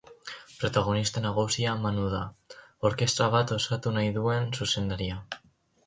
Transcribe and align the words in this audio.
Protagonista 0.61 1.21
nagusia 1.25 1.75
Manu 1.85 2.07
da, 2.15 2.23
orkestra 2.91 3.31
bat 3.37 3.57
osatu 3.61 3.97
nahi 3.99 4.13
duen 4.21 4.53
zuzendaria. 4.61 5.25